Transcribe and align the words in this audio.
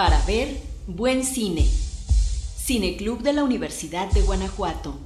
Para 0.00 0.18
ver 0.24 0.62
buen 0.86 1.24
cine. 1.24 1.68
Cineclub 2.56 3.20
de 3.20 3.34
la 3.34 3.44
Universidad 3.44 4.10
de 4.10 4.22
Guanajuato. 4.22 4.98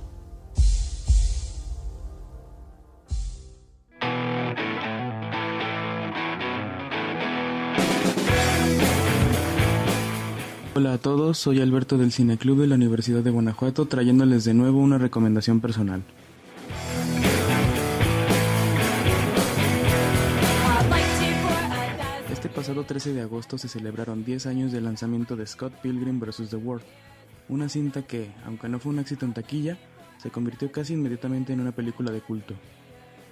Hola 10.77 10.93
a 10.93 10.99
todos, 10.99 11.39
soy 11.39 11.61
Alberto 11.61 11.99
del 11.99 12.13
Cineclub 12.13 12.61
de 12.61 12.69
la 12.69 12.77
Universidad 12.77 13.25
de 13.25 13.33
Guanajuato 13.33 13.87
trayéndoles 13.87 14.45
de 14.45 14.55
nuevo 14.55 14.79
una 14.79 14.99
recomendación 14.99 15.61
personal. 15.61 16.05
Pasado 22.65 22.85
13 22.85 23.13
de 23.13 23.21
agosto 23.21 23.59
se 23.59 23.69
celebraron 23.69 24.25
10 24.25 24.47
años 24.47 24.73
del 24.73 24.85
lanzamiento 24.85 25.37
de 25.37 25.47
Scott 25.47 25.75
Pilgrim 25.83 26.19
vs. 26.19 26.49
The 26.49 26.57
World, 26.57 26.83
una 27.51 27.69
cinta 27.69 28.07
que, 28.07 28.33
aunque 28.47 28.71
no 28.71 28.79
fue 28.79 28.91
un 28.91 29.01
éxito 29.01 29.27
en 29.27 29.35
taquilla, 29.35 29.77
se 30.17 30.31
convirtió 30.31 30.73
casi 30.73 30.95
inmediatamente 30.95 31.53
en 31.53 31.61
una 31.61 31.73
película 31.73 32.11
de 32.11 32.23
culto. 32.23 32.55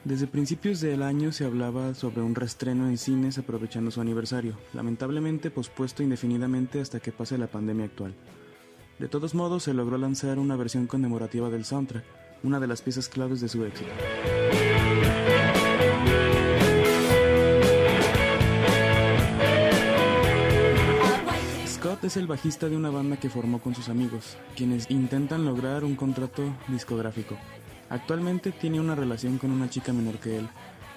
Desde 0.04 0.26
principios 0.26 0.82
del 0.82 1.02
año 1.02 1.32
se 1.32 1.46
hablaba 1.46 1.94
sobre 1.94 2.20
un 2.20 2.34
reestreno 2.34 2.90
en 2.90 2.98
cines 2.98 3.38
aprovechando 3.38 3.90
su 3.90 4.02
aniversario, 4.02 4.58
lamentablemente 4.74 5.50
pospuesto 5.50 6.02
indefinidamente 6.02 6.82
hasta 6.82 7.00
que 7.00 7.10
pase 7.10 7.38
la 7.38 7.46
pandemia 7.46 7.86
actual. 7.86 8.14
De 8.98 9.08
todos 9.08 9.34
modos, 9.34 9.62
se 9.62 9.72
logró 9.72 9.96
lanzar 9.96 10.38
una 10.38 10.56
versión 10.56 10.86
conmemorativa 10.86 11.48
del 11.48 11.64
soundtrack, 11.64 12.04
una 12.42 12.60
de 12.60 12.66
las 12.66 12.82
piezas 12.82 13.08
claves 13.08 13.40
de 13.40 13.48
su 13.48 13.64
éxito. 13.64 13.92
Es 22.12 22.18
el 22.18 22.26
bajista 22.26 22.68
de 22.68 22.76
una 22.76 22.90
banda 22.90 23.16
que 23.16 23.30
formó 23.30 23.58
con 23.58 23.74
sus 23.74 23.88
amigos, 23.88 24.36
quienes 24.54 24.90
intentan 24.90 25.46
lograr 25.46 25.82
un 25.82 25.96
contrato 25.96 26.42
discográfico. 26.68 27.38
Actualmente 27.88 28.52
tiene 28.52 28.80
una 28.80 28.94
relación 28.94 29.38
con 29.38 29.50
una 29.50 29.70
chica 29.70 29.94
menor 29.94 30.18
que 30.18 30.36
él, 30.36 30.46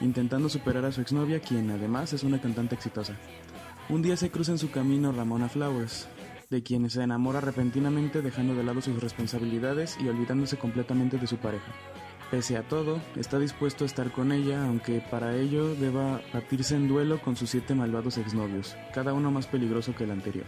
intentando 0.02 0.50
superar 0.50 0.84
a 0.84 0.92
su 0.92 1.00
exnovia, 1.00 1.40
quien 1.40 1.72
además 1.72 2.12
es 2.12 2.24
una 2.24 2.42
cantante 2.42 2.76
exitosa. 2.76 3.16
Un 3.88 4.02
día 4.02 4.18
se 4.18 4.30
cruza 4.30 4.52
en 4.52 4.58
su 4.58 4.72
camino 4.72 5.14
Ramona 5.14 5.48
Flowers, 5.48 6.10
de 6.50 6.64
quien 6.64 6.90
se 6.90 7.02
enamora 7.02 7.40
repentinamente 7.40 8.22
dejando 8.22 8.54
de 8.54 8.66
lado 8.66 8.82
sus 8.82 9.02
responsabilidades 9.02 9.98
y 10.02 10.10
olvidándose 10.10 10.58
completamente 10.58 11.18
de 11.18 11.28
su 11.28 11.38
pareja. 11.38 11.72
Pese 12.30 12.58
a 12.58 12.68
todo, 12.68 13.00
está 13.16 13.40
dispuesto 13.40 13.86
a 13.86 13.88
estar 13.88 14.12
con 14.12 14.34
ella, 14.34 14.66
aunque 14.66 15.02
para 15.10 15.38
ello 15.38 15.76
deba 15.76 16.20
batirse 16.34 16.76
en 16.76 16.90
duelo 16.90 17.22
con 17.22 17.38
sus 17.38 17.52
siete 17.52 17.74
malvados 17.74 18.18
exnovios, 18.18 18.76
cada 18.94 19.14
uno 19.14 19.32
más 19.32 19.48
peligroso 19.48 19.96
que 19.96 20.04
el 20.04 20.12
anterior. 20.12 20.46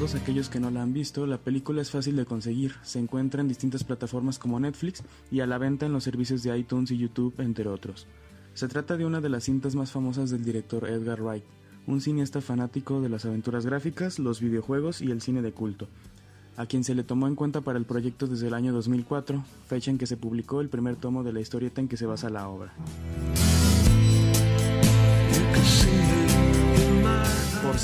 Todos 0.00 0.14
aquellos 0.14 0.48
que 0.48 0.60
no 0.60 0.70
la 0.70 0.80
han 0.80 0.94
visto, 0.94 1.26
la 1.26 1.36
película 1.36 1.82
es 1.82 1.90
fácil 1.90 2.16
de 2.16 2.24
conseguir, 2.24 2.72
se 2.82 2.98
encuentra 2.98 3.42
en 3.42 3.48
distintas 3.48 3.84
plataformas 3.84 4.38
como 4.38 4.58
Netflix 4.58 5.02
y 5.30 5.40
a 5.40 5.46
la 5.46 5.58
venta 5.58 5.84
en 5.84 5.92
los 5.92 6.04
servicios 6.04 6.42
de 6.42 6.56
iTunes 6.56 6.90
y 6.90 6.96
YouTube, 6.96 7.34
entre 7.36 7.68
otros. 7.68 8.06
Se 8.54 8.66
trata 8.66 8.96
de 8.96 9.04
una 9.04 9.20
de 9.20 9.28
las 9.28 9.44
cintas 9.44 9.74
más 9.74 9.90
famosas 9.90 10.30
del 10.30 10.42
director 10.42 10.88
Edgar 10.88 11.20
Wright, 11.20 11.44
un 11.86 12.00
cineasta 12.00 12.40
fanático 12.40 13.02
de 13.02 13.10
las 13.10 13.26
aventuras 13.26 13.66
gráficas, 13.66 14.18
los 14.18 14.40
videojuegos 14.40 15.02
y 15.02 15.10
el 15.10 15.20
cine 15.20 15.42
de 15.42 15.52
culto, 15.52 15.86
a 16.56 16.64
quien 16.64 16.82
se 16.82 16.94
le 16.94 17.04
tomó 17.04 17.26
en 17.28 17.34
cuenta 17.34 17.60
para 17.60 17.78
el 17.78 17.84
proyecto 17.84 18.26
desde 18.26 18.46
el 18.46 18.54
año 18.54 18.72
2004, 18.72 19.44
fecha 19.66 19.90
en 19.90 19.98
que 19.98 20.06
se 20.06 20.16
publicó 20.16 20.62
el 20.62 20.70
primer 20.70 20.96
tomo 20.96 21.24
de 21.24 21.34
la 21.34 21.40
historieta 21.40 21.82
en 21.82 21.88
que 21.88 21.98
se 21.98 22.06
basa 22.06 22.30
la 22.30 22.48
obra. 22.48 22.72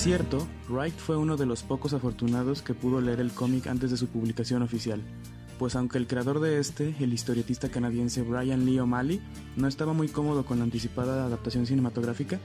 Cierto, 0.07 0.47
Wright 0.69 0.97
fue 0.97 1.17
uno 1.17 1.37
de 1.37 1.47
los 1.47 1.65
pocos 1.65 1.93
afortunados 1.93 2.63
que 2.63 2.75
pudo 2.75 3.01
leer 3.01 3.19
el 3.19 3.33
cómic 3.33 3.67
antes 3.67 3.91
de 3.91 3.97
su 3.97 4.07
publicación 4.07 4.63
oficial, 4.63 5.03
pues 5.59 5.75
aunque 5.75 5.99
el 5.99 6.07
creador 6.07 6.39
de 6.39 6.61
este, 6.61 6.95
el 7.01 7.13
historietista 7.13 7.71
canadiense 7.71 8.23
Brian 8.23 8.65
Lee 8.65 8.79
O'Malley, 8.79 9.21
no 9.57 9.67
estaba 9.67 9.95
muy 9.95 10.07
cómodo 10.07 10.47
con 10.47 10.59
la 10.59 10.65
anticipada 10.65 11.27
adaptación 11.27 11.67
cinematográfica, 11.67 12.39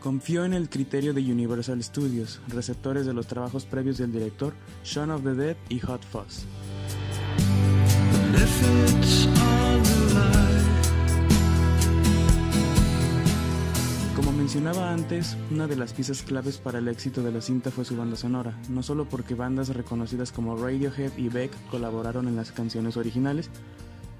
confió 0.00 0.44
en 0.44 0.52
el 0.52 0.68
criterio 0.68 1.14
de 1.14 1.22
Universal 1.22 1.82
Studios, 1.82 2.40
receptores 2.48 3.06
de 3.06 3.14
los 3.14 3.26
trabajos 3.26 3.64
previos 3.64 3.96
del 3.96 4.12
director 4.12 4.52
Shaun 4.84 5.10
of 5.10 5.22
the 5.22 5.34
Dead 5.34 5.56
y 5.70 5.78
Hot 5.78 6.04
Fuzz. 6.04 6.44
Mencionaba 14.48 14.94
antes, 14.94 15.36
una 15.50 15.66
de 15.66 15.76
las 15.76 15.92
piezas 15.92 16.22
claves 16.22 16.56
para 16.56 16.78
el 16.78 16.88
éxito 16.88 17.22
de 17.22 17.30
la 17.30 17.42
cinta 17.42 17.70
fue 17.70 17.84
su 17.84 17.98
banda 17.98 18.16
sonora, 18.16 18.58
no 18.70 18.82
solo 18.82 19.04
porque 19.04 19.34
bandas 19.34 19.68
reconocidas 19.68 20.32
como 20.32 20.56
Radiohead 20.56 21.18
y 21.18 21.28
Beck 21.28 21.50
colaboraron 21.70 22.28
en 22.28 22.36
las 22.36 22.50
canciones 22.50 22.96
originales, 22.96 23.50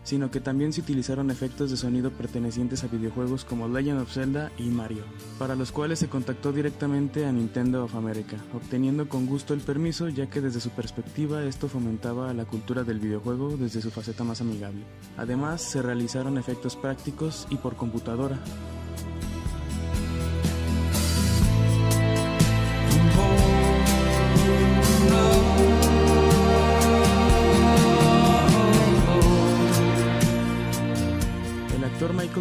sino 0.05 0.31
que 0.31 0.41
también 0.41 0.75
se 0.75 0.83
utilizaron 0.83 1.31
efectos 1.31 1.71
de 1.71 1.78
sonido 1.78 2.11
pertenecientes 2.11 2.84
a 2.84 2.88
videojuegos 2.88 3.47
como 3.47 3.69
Legend 3.69 4.03
of 4.03 4.12
Zelda 4.12 4.53
y 4.59 4.65
Mario, 4.65 5.05
para 5.38 5.55
los 5.55 5.72
cuales 5.72 5.99
se 5.99 6.11
contactó 6.11 6.53
directamente 6.53 7.25
a 7.25 7.33
Nintendo 7.33 7.83
of 7.83 7.94
America, 7.94 8.37
obteniendo 8.53 9.09
con 9.09 9.25
gusto 9.25 9.55
el 9.55 9.61
permiso 9.61 10.11
ya 10.11 10.28
que 10.28 10.43
desde 10.43 10.61
su 10.61 10.69
perspectiva 10.69 11.43
esto 11.44 11.69
fomentaba 11.69 12.34
la 12.34 12.44
cultura 12.44 12.84
del 12.84 12.99
videojuego 12.99 13.56
desde 13.56 13.81
su 13.81 13.91
faceta 13.91 14.25
más 14.25 14.43
amigable. 14.43 14.84
Además, 15.17 15.62
se 15.62 15.81
realizaron 15.81 16.37
efectos 16.37 16.77
prácticos 16.77 17.47
y 17.49 17.56
por 17.56 17.77
computadora, 17.77 18.38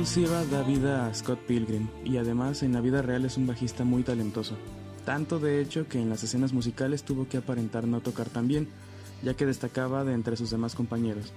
Siva 0.07 0.45
da 0.45 0.63
vida 0.63 1.05
a 1.05 1.13
Scott 1.13 1.39
Pilgrim 1.45 1.89
y 2.05 2.15
además 2.15 2.63
en 2.63 2.71
la 2.71 2.79
vida 2.79 3.01
real 3.01 3.25
es 3.25 3.35
un 3.35 3.45
bajista 3.45 3.83
muy 3.83 4.03
talentoso. 4.03 4.55
Tanto 5.03 5.37
de 5.37 5.59
hecho 5.59 5.89
que 5.89 6.01
en 6.01 6.09
las 6.09 6.23
escenas 6.23 6.53
musicales 6.53 7.03
tuvo 7.03 7.27
que 7.27 7.35
aparentar 7.35 7.85
no 7.85 7.99
tocar 7.99 8.29
tan 8.29 8.47
bien, 8.47 8.69
ya 9.21 9.33
que 9.33 9.45
destacaba 9.45 10.05
de 10.05 10.13
entre 10.13 10.37
sus 10.37 10.49
demás 10.49 10.75
compañeros. 10.75 11.33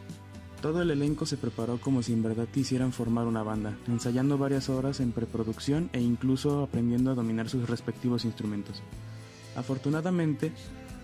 Todo 0.63 0.83
el 0.83 0.93
elenco 0.93 1.27
se 1.27 1.37
preparó 1.37 1.81
como 1.81 2.01
si 2.01 2.13
en 2.13 2.23
verdad 2.23 2.47
quisieran 2.47 2.93
formar 2.93 3.27
una 3.27 3.43
banda, 3.43 3.77
ensayando 3.89 4.39
varias 4.39 4.69
horas 4.69 5.01
en 5.01 5.11
preproducción 5.11 5.91
e 5.93 6.01
incluso 6.01 6.63
aprendiendo 6.63 7.11
a 7.11 7.17
dominar 7.17 7.49
sus 7.49 7.69
respectivos 7.69 8.25
instrumentos. 8.25 8.83
Afortunadamente, 9.57 10.53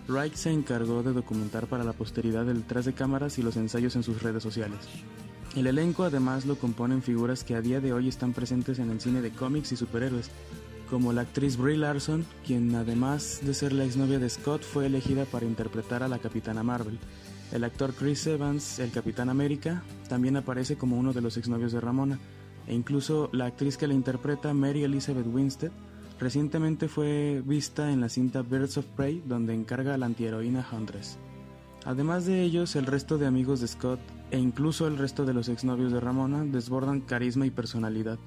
Wright 0.07 0.35
se 0.35 0.51
encargó 0.51 1.03
de 1.03 1.11
documentar 1.11 1.67
para 1.67 1.83
la 1.83 1.91
posteridad 1.91 2.47
el 2.49 2.61
detrás 2.61 2.85
de 2.85 2.93
cámaras 2.93 3.37
y 3.37 3.43
los 3.43 3.57
ensayos 3.57 3.97
en 3.97 4.03
sus 4.03 4.23
redes 4.23 4.41
sociales. 4.41 4.79
El 5.55 5.67
elenco 5.67 6.03
además 6.03 6.45
lo 6.45 6.57
componen 6.57 7.01
figuras 7.01 7.43
que 7.43 7.55
a 7.55 7.61
día 7.61 7.79
de 7.79 7.93
hoy 7.93 8.07
están 8.07 8.33
presentes 8.33 8.79
en 8.79 8.91
el 8.91 9.01
cine 9.01 9.21
de 9.21 9.31
cómics 9.31 9.71
y 9.71 9.75
superhéroes, 9.75 10.29
como 10.89 11.13
la 11.13 11.21
actriz 11.21 11.57
Brie 11.57 11.77
Larson, 11.77 12.25
quien 12.45 12.73
además 12.75 13.39
de 13.41 13.53
ser 13.53 13.73
la 13.73 13.83
exnovia 13.83 14.19
de 14.19 14.29
Scott 14.29 14.61
fue 14.61 14.85
elegida 14.85 15.25
para 15.25 15.45
interpretar 15.45 16.03
a 16.03 16.07
la 16.07 16.19
Capitana 16.19 16.63
Marvel. 16.63 16.99
El 17.51 17.63
actor 17.63 17.93
Chris 17.93 18.27
Evans, 18.27 18.79
el 18.79 18.91
Capitán 18.91 19.29
América, 19.29 19.83
también 20.09 20.37
aparece 20.37 20.75
como 20.75 20.97
uno 20.97 21.13
de 21.13 21.21
los 21.21 21.37
exnovios 21.37 21.71
de 21.71 21.81
Ramona, 21.81 22.19
e 22.67 22.73
incluso 22.73 23.29
la 23.31 23.45
actriz 23.45 23.77
que 23.77 23.87
la 23.87 23.93
interpreta, 23.93 24.53
Mary 24.53 24.83
Elizabeth 24.83 25.27
Winstead, 25.27 25.71
recientemente 26.19 26.87
fue 26.87 27.41
vista 27.45 27.91
en 27.91 28.01
la 28.01 28.09
cinta 28.09 28.41
Birds 28.41 28.77
of 28.77 28.85
Prey, 28.95 29.23
donde 29.25 29.53
encarga 29.53 29.93
a 29.93 29.97
la 29.97 30.05
antiheroína 30.05 30.67
Huntress. 30.71 31.17
Además 31.87 32.25
de 32.25 32.43
ellos, 32.43 32.75
el 32.75 32.85
resto 32.85 33.17
de 33.17 33.27
amigos 33.27 33.61
de 33.61 33.67
Scott 33.69 34.01
e 34.29 34.37
incluso 34.37 34.87
el 34.87 34.97
resto 34.97 35.23
de 35.23 35.33
los 35.33 35.47
exnovios 35.47 35.93
de 35.93 36.01
Ramona 36.01 36.43
desbordan 36.43 36.99
carisma 36.99 37.45
y 37.45 37.49
personalidad, 37.49 38.19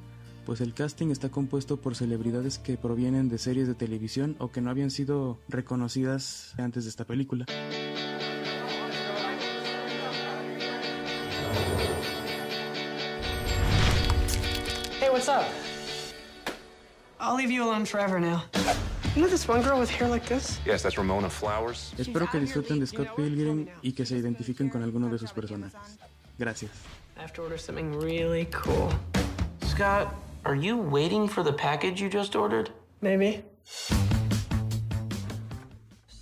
pues 0.46 0.62
el 0.62 0.72
casting 0.72 1.08
está 1.10 1.28
compuesto 1.28 1.76
por 1.76 1.94
celebridades 1.94 2.58
que 2.58 2.78
provienen 2.78 3.28
de 3.28 3.36
series 3.36 3.68
de 3.68 3.74
televisión 3.74 4.34
o 4.38 4.50
que 4.50 4.62
no 4.62 4.70
habían 4.70 4.90
sido 4.90 5.38
reconocidas 5.46 6.54
antes 6.56 6.84
de 6.84 6.90
esta 6.90 7.04
película. 7.04 7.44
Hey, 14.98 15.10
what's 15.12 15.28
up? 15.28 15.44
I'll 17.20 17.36
leave 17.36 17.52
you 17.52 17.62
alone 17.62 17.84
forever 17.84 18.18
now. 18.18 18.42
You 19.16 19.22
know 19.22 19.28
this 19.28 19.48
one 19.48 19.60
girl 19.62 19.80
with 19.80 19.90
hair 19.90 20.06
like 20.06 20.24
this? 20.26 20.60
Yes, 20.64 20.82
that's 20.84 20.96
Ramona 20.96 21.28
Flowers. 21.28 21.92
Espero 21.98 22.30
que 22.30 22.38
disfruten 22.38 22.78
de 22.78 22.86
Scott 22.86 23.16
Pilgrim 23.16 23.66
y 23.82 23.90
que 23.90 24.06
se 24.06 24.16
identifiquen 24.16 24.70
con 24.70 24.84
alguno 24.84 25.10
de 25.10 25.18
sus 25.18 25.32
personajes. 25.32 25.98
Gracias. 26.38 26.70
I 27.16 27.22
have 27.22 27.32
to 27.32 27.42
order 27.42 27.58
something 27.58 27.92
really 27.98 28.46
cool. 28.52 28.92
Scott, 29.62 30.14
are 30.44 30.54
you 30.54 30.76
waiting 30.76 31.26
for 31.26 31.42
the 31.42 31.52
package 31.52 32.00
you 32.00 32.08
just 32.08 32.36
ordered? 32.36 32.70
Maybe. 33.00 33.42